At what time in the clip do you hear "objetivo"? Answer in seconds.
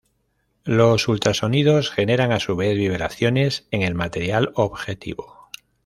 4.55-5.51